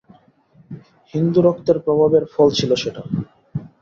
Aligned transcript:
হিন্দুরক্তের 1.13 1.77
প্রভাবের 1.85 2.23
ফল 2.33 2.47
ছিল 2.57 2.71
সেটা। 2.75 3.01